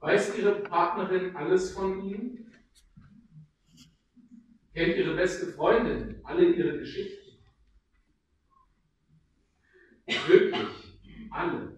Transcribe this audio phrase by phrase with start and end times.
[0.00, 2.50] Weiß Ihre Partnerin alles von Ihnen?
[4.72, 7.38] Kennt Ihre beste Freundin alle Ihre Geschichten?
[10.06, 10.98] Wirklich,
[11.30, 11.76] alle.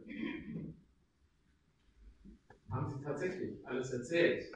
[2.70, 4.52] Haben Sie tatsächlich alles erzählt?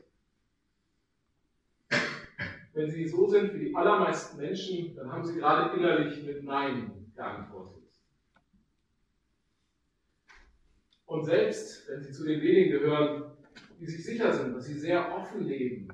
[2.72, 7.12] Wenn Sie so sind wie die allermeisten Menschen, dann haben Sie gerade innerlich mit Nein
[7.14, 7.82] geantwortet.
[11.06, 13.35] Und selbst wenn Sie zu den wenigen gehören,
[13.78, 15.88] die sich sicher sind, dass sie sehr offen leben,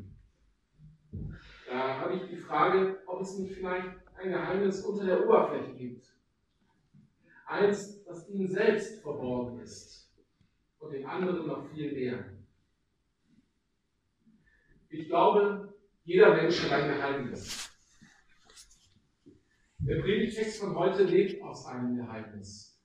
[1.69, 6.05] da habe ich die Frage, ob es nicht vielleicht ein Geheimnis unter der Oberfläche gibt.
[7.47, 10.13] Eins, das ihnen selbst verborgen ist
[10.79, 12.25] und den anderen noch viel mehr.
[14.91, 17.71] Ich glaube, jeder Mensch hat ein Geheimnis.
[19.79, 22.79] Der Predigtext von heute lebt aus einem Geheimnis.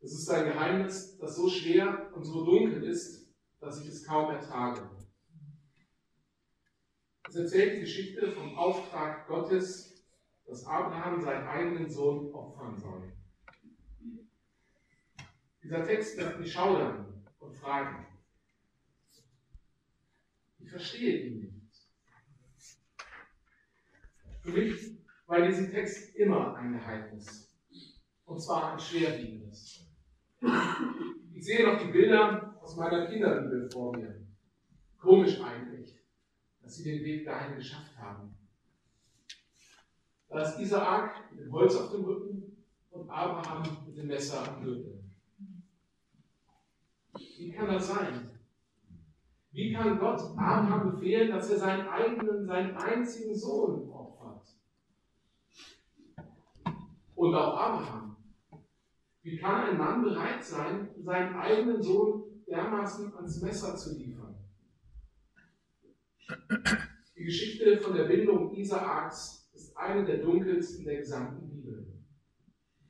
[0.00, 3.25] Es ist ein Geheimnis, das so schwer und so dunkel ist,
[3.60, 4.88] dass ich es kaum ertrage.
[7.28, 10.04] Es erzählt die Geschichte vom Auftrag Gottes,
[10.46, 13.12] dass Abraham seinen eigenen Sohn opfern soll.
[15.62, 18.06] Dieser Text lässt mich schaudern und fragen.
[20.60, 21.56] Ich verstehe ihn nicht.
[24.42, 24.96] Für mich
[25.26, 27.52] war dieser Text immer ein Geheimnis.
[28.24, 29.88] Und zwar ein schwerwiegendes.
[31.34, 34.26] Ich sehe noch die Bilder aus meiner Kinderbibel vor mir.
[34.98, 36.00] Komisch eigentlich,
[36.60, 38.36] dass sie den Weg dahin geschafft haben.
[40.28, 42.56] Da ist Isaak mit dem Holz auf dem Rücken
[42.90, 45.04] und Abraham mit dem Messer am Gürtel.
[47.38, 48.30] Wie kann das sein?
[49.52, 54.44] Wie kann Gott Abraham befehlen, dass er seinen eigenen, seinen einzigen Sohn opfert?
[57.14, 58.16] Und auch Abraham.
[59.22, 64.36] Wie kann ein Mann bereit sein, seinen eigenen Sohn dermaßen ans Messer zu liefern?
[67.16, 71.86] Die Geschichte von der Bindung Isaaks ist eine der dunkelsten der gesamten Bibel.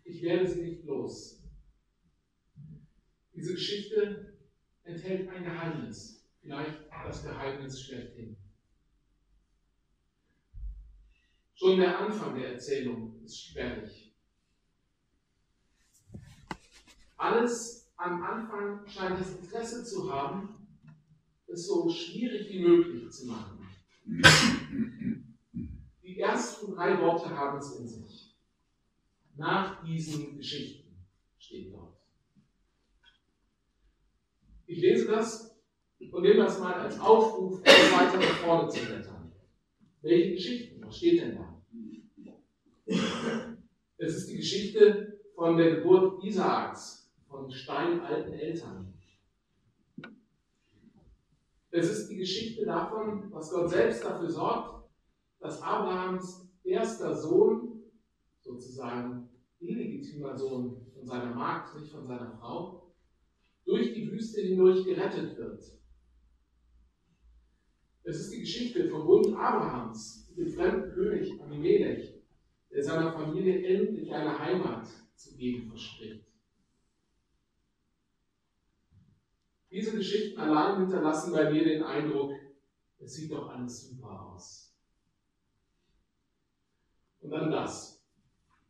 [0.05, 1.43] Ich werde sie nicht los.
[3.35, 4.39] Diese Geschichte
[4.85, 8.37] enthält ein Geheimnis, vielleicht das Geheimnis schlechthin.
[11.55, 14.15] Schon der Anfang der Erzählung ist sperrig.
[17.17, 20.69] Alles am Anfang scheint das Interesse zu haben,
[21.47, 23.67] es so schwierig wie möglich zu machen.
[26.03, 28.37] Die ersten drei Worte haben es in sich.
[29.37, 31.07] Nach diesen Geschichten
[31.39, 31.97] steht dort.
[34.67, 35.57] Ich lese das
[36.11, 39.33] und nehme das mal als Aufruf, weiter nach vorne zu blättern.
[40.03, 40.85] Welche Geschichten?
[40.85, 41.63] Was steht denn da?
[43.99, 47.06] Es ist die Geschichte von der Geburt Isaaks,
[47.37, 48.95] von steinalten Eltern.
[51.71, 54.89] Es ist die Geschichte davon, dass Gott selbst dafür sorgt,
[55.41, 57.83] dass Abrahams erster Sohn,
[58.41, 59.29] sozusagen
[59.61, 62.95] illegitimer Sohn von seiner Magd, nicht von seiner Frau,
[63.67, 65.63] durch die Wüste hindurch gerettet wird.
[68.05, 72.15] Es ist die Geschichte vom Bund Abrahams mit dem fremden König Abimelech,
[72.71, 76.36] der seiner Familie endlich eine Heimat zu geben verspricht.
[79.77, 82.33] Diese Geschichten allein hinterlassen bei mir den Eindruck,
[82.99, 84.75] es sieht doch alles super aus.
[87.21, 88.03] Und dann das.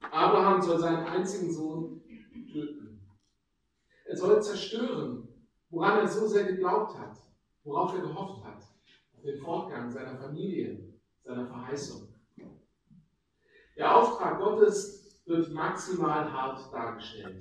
[0.00, 2.02] Abraham soll seinen einzigen Sohn
[2.52, 3.08] töten.
[4.06, 5.28] Er soll zerstören,
[5.70, 7.16] woran er so sehr geglaubt hat,
[7.62, 8.64] worauf er gehofft hat,
[9.16, 10.92] auf den Fortgang seiner Familie,
[11.22, 12.08] seiner Verheißung.
[13.76, 17.40] Der Auftrag Gottes wird maximal hart dargestellt.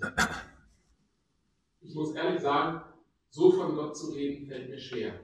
[1.81, 2.94] Ich muss ehrlich sagen,
[3.35, 5.19] so von Gott zu reden, fällt mir schwer.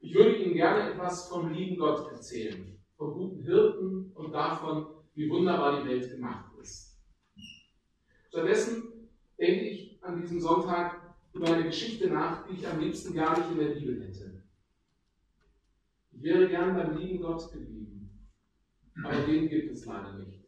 [0.00, 5.28] Ich würde Ihnen gerne etwas vom lieben Gott erzählen, vom guten Hirten und davon, wie
[5.28, 6.98] wunderbar die Welt gemacht ist.
[8.30, 13.38] Stattdessen denke ich an diesem Sonntag über eine Geschichte nach, die ich am liebsten gar
[13.38, 14.42] nicht in der Bibel hätte.
[16.12, 18.18] Ich wäre gern beim lieben Gott geblieben,
[19.04, 20.40] aber den gibt es leider nicht.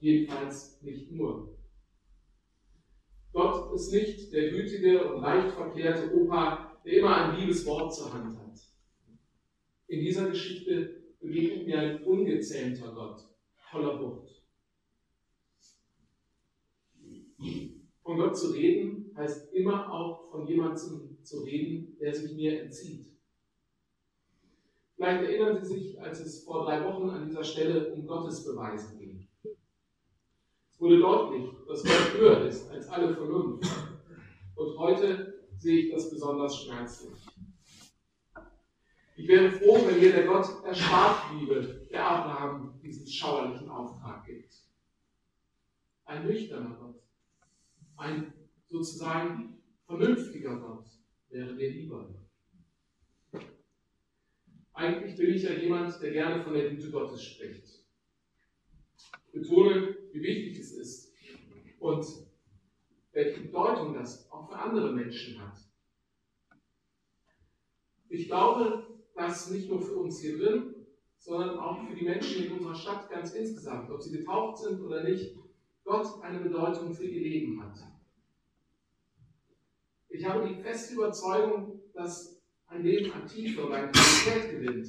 [0.00, 1.59] Jedenfalls nicht nur.
[3.32, 8.12] Gott ist nicht der gütige und leicht verkehrte Opa, der immer ein liebes Wort zur
[8.12, 8.58] Hand hat.
[9.86, 13.20] In dieser Geschichte begegnet mir ein ungezähmter Gott,
[13.70, 14.42] voller Wucht.
[18.02, 23.06] Von Gott zu reden heißt immer auch von jemandem zu reden, der sich mir entzieht.
[24.96, 28.99] Vielleicht erinnern Sie sich, als es vor drei Wochen an dieser Stelle um Gottes Beweise
[30.90, 33.64] wurde deutlich, dass Gott höher ist als alle Vernunft.
[34.56, 37.26] Und heute sehe ich das besonders schmerzlich.
[39.16, 44.52] Ich wäre froh, wenn mir der Gott erspart bliebe, der Abraham diesen schauerlichen Auftrag gibt.
[46.06, 47.00] Ein nüchterner Gott,
[47.96, 48.32] ein
[48.66, 50.86] sozusagen vernünftiger Gott
[51.28, 52.08] wäre mir lieber.
[54.72, 57.79] Eigentlich bin ich ja jemand, der gerne von der Güte Gottes spricht.
[59.32, 61.12] Betone, wie wichtig es ist
[61.78, 62.04] und
[63.12, 65.58] welche Bedeutung das auch für andere Menschen hat.
[68.08, 70.74] Ich glaube, dass nicht nur für uns hier drin,
[71.18, 75.04] sondern auch für die Menschen in unserer Stadt ganz insgesamt, ob sie getauft sind oder
[75.04, 75.36] nicht,
[75.84, 77.78] Gott eine Bedeutung für ihr Leben hat.
[80.08, 84.88] Ich habe die feste Überzeugung, dass ein Leben an Tiefe Qualität gewinnt,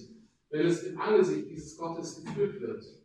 [0.49, 3.00] wenn es im Angesicht dieses Gottes geführt wird.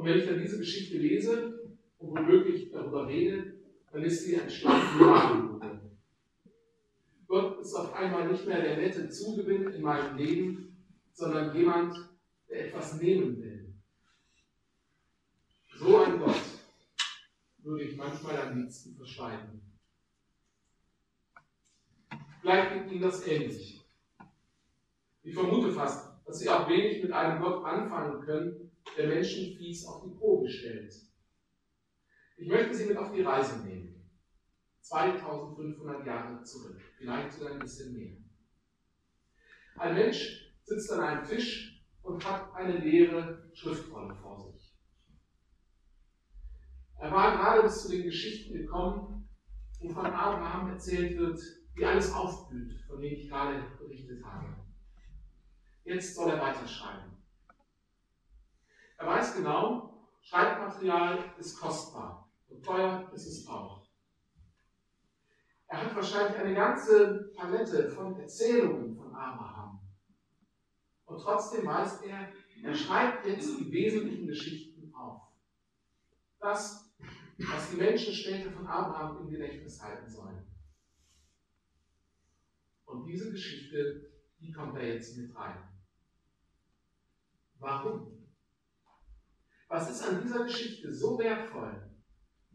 [0.00, 1.60] Und wenn ich dann diese Geschichte lese
[1.98, 3.52] und womöglich darüber rede,
[3.92, 5.60] dann ist sie ein Schlag in
[7.28, 10.74] Gott ist auf einmal nicht mehr der nette Zugewinn in meinem Leben,
[11.12, 11.94] sondern jemand,
[12.48, 13.74] der etwas nehmen will.
[15.78, 16.40] So ein Gott
[17.58, 19.60] würde ich manchmal am liebsten verschweigen.
[22.40, 23.82] Vielleicht geht Ihnen das ähnlich.
[25.24, 29.86] Ich vermute fast, dass Sie auch wenig mit einem Gott anfangen können, der Menschen fies
[29.86, 30.94] auf die Probe stellt.
[32.36, 34.10] Ich möchte Sie mit auf die Reise nehmen.
[34.80, 38.16] 2500 Jahre zurück, vielleicht sogar ein bisschen mehr.
[39.76, 44.74] Ein Mensch sitzt an einem Tisch und hat eine leere Schriftrolle vor sich.
[46.98, 49.28] Er war gerade bis zu den Geschichten gekommen,
[49.78, 51.40] wo von Abraham erzählt wird,
[51.74, 54.48] wie alles aufblüht, von dem ich gerade berichtet habe.
[55.84, 57.19] Jetzt soll er weiterschreiben.
[59.00, 63.82] Er weiß genau, Schreibmaterial ist kostbar und teuer ist es auch.
[65.68, 69.80] Er hat wahrscheinlich eine ganze Palette von Erzählungen von Abraham.
[71.06, 72.30] Und trotzdem weiß er,
[72.62, 75.32] er schreibt jetzt die wesentlichen Geschichten auf.
[76.38, 76.92] Das,
[77.38, 80.46] was die Menschen später von Abraham im Gedächtnis halten sollen.
[82.84, 84.10] Und diese Geschichte,
[84.40, 85.56] die kommt da jetzt mit rein.
[87.58, 88.19] Warum?
[89.70, 91.88] Was ist an dieser Geschichte so wertvoll,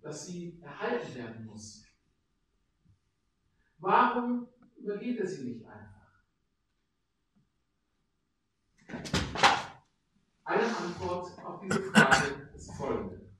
[0.02, 1.86] dass sie erhalten werden muss?
[3.78, 6.26] Warum übergeht er sie nicht einfach?
[10.44, 13.32] Eine Antwort auf diese Frage ist folgende.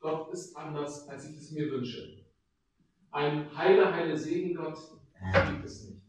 [0.00, 2.26] Gott ist anders, als ich es mir wünsche.
[3.12, 4.76] Ein heile, heile Segen Gott
[5.52, 6.02] gibt es nicht.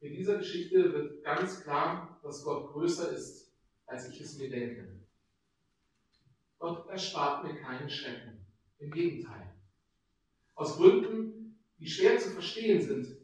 [0.00, 3.49] In dieser Geschichte wird ganz klar, dass Gott größer ist,
[3.90, 5.00] als ich es mir denke.
[6.58, 8.46] Gott erspart mir keinen Schrecken.
[8.78, 9.54] Im Gegenteil.
[10.54, 13.16] Aus Gründen, die schwer zu verstehen sind,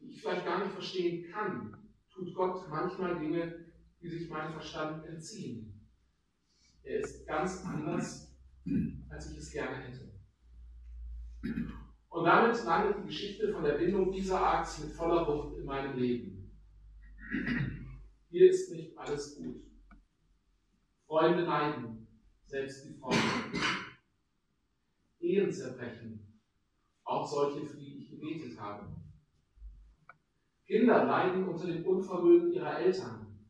[0.00, 1.76] die ich vielleicht gar nicht verstehen kann,
[2.10, 3.66] tut Gott manchmal Dinge,
[4.00, 5.86] die sich meinem Verstand entziehen.
[6.82, 8.34] Er ist ganz anders,
[9.08, 10.08] als ich es gerne hätte.
[12.08, 16.50] Und damit landet die Geschichte von der Bindung Isaaks mit voller Wucht in meinem Leben.
[18.30, 19.62] Hier ist nicht alles gut.
[21.06, 22.06] Freunde leiden,
[22.44, 23.18] selbst die Freunde.
[25.20, 26.40] Ehen zerbrechen,
[27.04, 28.86] auch solche, für die ich gebetet habe.
[30.66, 33.48] Kinder leiden unter dem Unvermögen ihrer Eltern.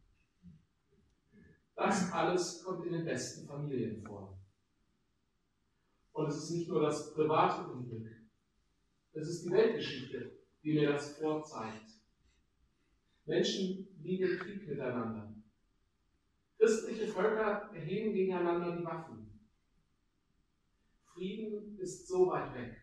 [1.75, 4.39] Das alles kommt in den besten Familien vor.
[6.13, 8.09] Und es ist nicht nur das private Unglück,
[9.13, 11.91] es ist die Weltgeschichte, die mir das vorzeigt.
[13.25, 15.35] Menschen liegen Krieg miteinander.
[16.59, 19.41] Christliche Völker erheben gegeneinander die Waffen.
[21.15, 22.77] Frieden ist so weit weg.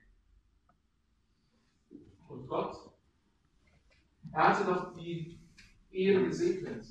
[2.27, 2.75] Und Gott,
[4.31, 5.39] er hatte doch die
[5.91, 6.85] Ehe gesegnet.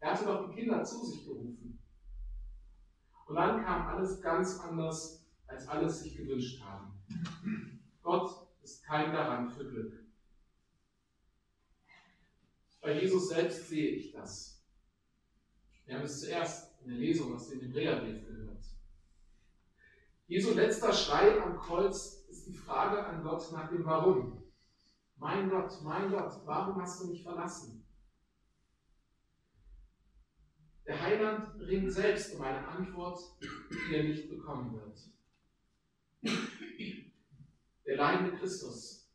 [0.00, 1.78] Er hatte doch die Kinder zu sich gerufen.
[3.26, 6.92] Und dann kam alles ganz anders, als alle sich gewünscht haben.
[8.02, 8.30] Gott
[8.62, 10.05] ist kein Garant für Glück.
[12.86, 14.62] Bei Jesus selbst sehe ich das.
[15.86, 18.62] Wir haben es zuerst in der Lesung aus dem Hebräerbrief gehört.
[20.28, 24.40] Jesu letzter Schrei am Kreuz ist die Frage an Gott nach dem Warum.
[25.16, 27.84] Mein Gott, mein Gott, warum hast du mich verlassen?
[30.86, 36.38] Der Heiland ringt selbst um eine Antwort, die er nicht bekommen wird.
[37.84, 39.10] Der leidende Christus,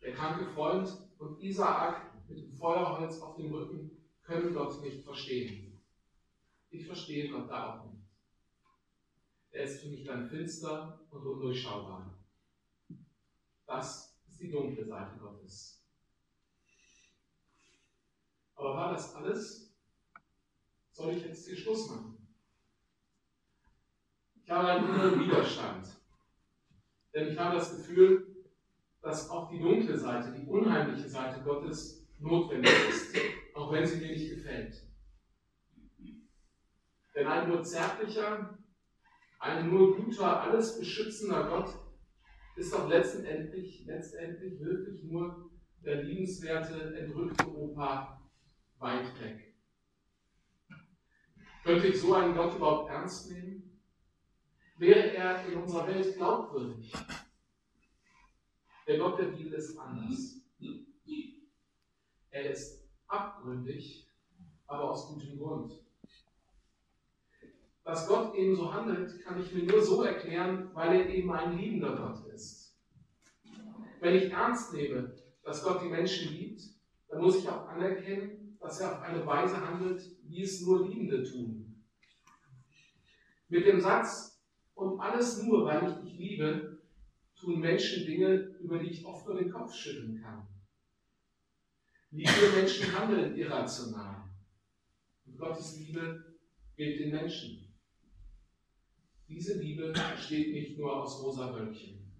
[0.00, 3.90] der kranke Freund und Isaak mit dem Feuerholz auf dem Rücken
[4.22, 5.80] können Gott nicht verstehen.
[6.70, 8.02] Ich verstehe Gott da auch nicht.
[9.50, 12.18] er ist für mich dann finster und undurchschaubar.
[13.66, 15.82] Das ist die dunkle Seite Gottes.
[18.54, 19.74] Aber war das alles?
[20.90, 22.16] Soll ich jetzt hier Schluss machen?
[24.42, 25.88] Ich habe einen inneren Widerstand.
[27.12, 28.44] Denn ich habe das Gefühl,
[29.00, 33.16] dass auch die dunkle Seite, die unheimliche Seite Gottes notwendig ist,
[33.54, 34.82] auch wenn sie mir nicht gefällt.
[37.14, 38.58] Denn ein nur zärtlicher,
[39.38, 41.74] ein nur guter, alles beschützender Gott
[42.56, 45.50] ist doch letztendlich, letztendlich wirklich nur
[45.84, 48.20] der liebenswerte, entrückte Opa
[48.78, 49.54] weit weg.
[51.64, 53.80] Könnte ich so einen Gott überhaupt ernst nehmen?
[54.78, 56.92] Wäre er in unserer Welt glaubwürdig?
[58.86, 60.45] Der Gott der Bibel ist anders.
[62.36, 64.06] Er ist abgründig,
[64.66, 65.72] aber aus gutem Grund.
[67.82, 71.56] Dass Gott eben so handelt, kann ich mir nur so erklären, weil er eben ein
[71.56, 72.76] liebender Gott ist.
[74.00, 75.14] Wenn ich ernst nehme,
[75.44, 76.60] dass Gott die Menschen liebt,
[77.08, 81.24] dann muss ich auch anerkennen, dass er auf eine Weise handelt, wie es nur Liebende
[81.24, 81.82] tun.
[83.48, 84.42] Mit dem Satz,
[84.74, 86.82] und alles nur, weil ich dich liebe,
[87.34, 90.46] tun Menschen Dinge, über die ich oft nur den Kopf schütteln kann.
[92.16, 94.24] Liebe Menschen handeln irrational.
[95.26, 96.38] Und Gottes Liebe
[96.74, 97.74] gilt den Menschen.
[99.28, 102.10] Diese Liebe besteht nicht nur aus rosa Wölkchen.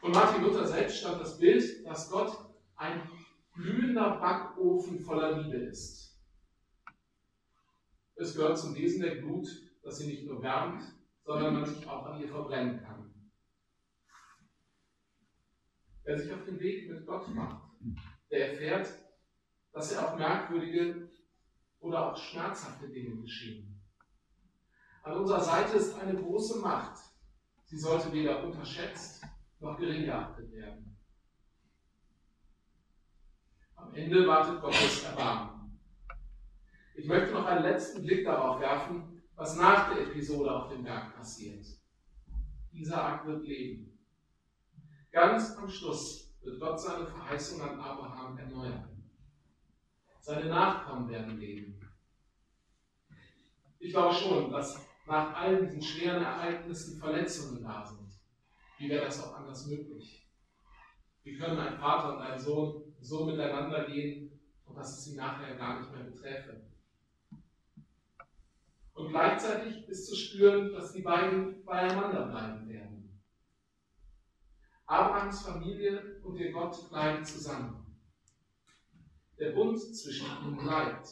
[0.00, 2.32] Von Martin Luther selbst stammt das Bild, dass Gott
[2.76, 3.02] ein
[3.54, 6.16] glühender Backofen voller Liebe ist.
[8.14, 9.48] Es gehört zum Wesen der Glut,
[9.82, 10.84] dass sie nicht nur wärmt,
[11.24, 13.12] sondern man sich auch an ihr verbrennen kann.
[16.04, 17.72] Wer sich auf den Weg mit Gott macht,
[18.32, 18.92] der erfährt,
[19.72, 21.08] dass er auch merkwürdige
[21.80, 23.80] oder auch schmerzhafte Dinge geschehen.
[25.02, 26.98] An unserer Seite ist eine große Macht.
[27.64, 29.22] Sie sollte weder unterschätzt
[29.60, 30.96] noch gering geachtet werden.
[33.76, 35.78] Am Ende wartet Gottes Erbarmen.
[36.94, 41.14] Ich möchte noch einen letzten Blick darauf werfen, was nach der Episode auf dem Berg
[41.16, 41.66] passiert.
[42.72, 43.98] Isaac wird leben.
[45.10, 48.88] Ganz am Schluss wird Gott seine Verheißung an Abraham erneuern.
[50.20, 51.80] Seine Nachkommen werden leben.
[53.78, 58.08] Ich glaube schon, dass nach all diesen schweren Ereignissen Verletzungen da sind.
[58.78, 60.28] Wie wäre das auch anders möglich?
[61.24, 65.56] Wie können ein Vater und ein Sohn so miteinander gehen und dass es sie nachher
[65.56, 66.62] gar nicht mehr beträfe?
[68.94, 73.01] Und gleichzeitig ist zu spüren, dass die beiden beieinander bleiben werden.
[74.92, 77.86] Abrahams Familie und ihr Gott bleiben zusammen.
[79.38, 81.08] Der Bund zwischen ihnen bleibt.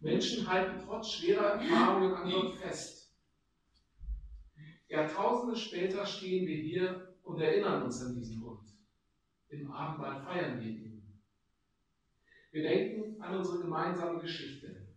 [0.00, 3.14] Menschen halten trotz schwerer Erfahrungen an Gott fest.
[4.88, 8.66] Jahrtausende später stehen wir hier und erinnern uns an diesen Bund.
[9.50, 11.20] Im Abendmahl feiern wir ihn.
[12.50, 14.88] Wir denken an unsere gemeinsame Geschichte,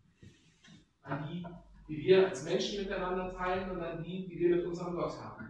[1.03, 1.45] an die,
[1.87, 5.42] die wir als Menschen miteinander teilen und an die, die wir mit unserem Gott haben.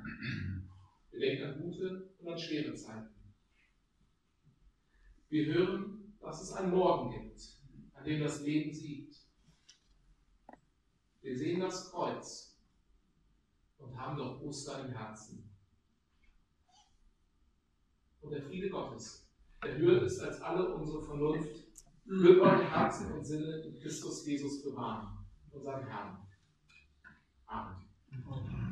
[1.23, 3.15] Denken an gute und an schwere Zeiten.
[5.29, 7.41] Wir hören, dass es einen Morgen gibt,
[7.93, 9.15] an dem das Leben siegt.
[11.21, 12.59] Wir sehen das Kreuz
[13.77, 15.49] und haben doch Ostern im Herzen.
[18.19, 19.31] Und der Friede Gottes,
[19.63, 21.63] der höher ist als alle unsere Vernunft,
[22.03, 26.17] wird eure Herzen und Sinne in Christus Jesus bewahren, unserem Herrn.
[27.45, 28.62] Amen.